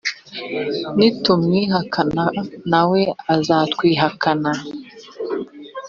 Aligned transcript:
nitumwihakana 0.97 2.23
na 2.71 2.81
we 2.89 3.01
azatwihakana 3.35 4.51